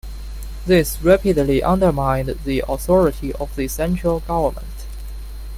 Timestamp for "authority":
2.67-3.33